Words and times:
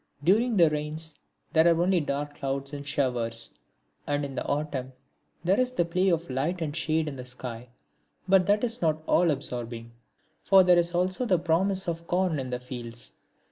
During 0.23 0.57
the 0.57 0.67
Rains 0.71 1.13
there 1.53 1.67
are 1.67 1.79
only 1.79 1.99
dark 1.99 2.33
clouds 2.35 2.73
and 2.73 2.87
showers. 2.87 3.59
And 4.07 4.25
in 4.25 4.33
the 4.33 4.43
Autumn 4.47 4.93
there 5.43 5.59
is 5.59 5.71
the 5.73 5.85
play 5.85 6.09
of 6.09 6.27
light 6.27 6.59
and 6.59 6.75
shade 6.75 7.07
in 7.07 7.15
the 7.15 7.23
sky, 7.23 7.69
but 8.27 8.47
that 8.47 8.63
is 8.63 8.81
not 8.81 9.03
all 9.07 9.29
absorbing; 9.29 9.91
for 10.41 10.63
there 10.63 10.79
is 10.79 10.95
also 10.95 11.25
the 11.27 11.37
promise 11.37 11.87
of 11.87 12.07
corn 12.07 12.39
in 12.39 12.49
the 12.49 12.59
fields. 12.59 13.13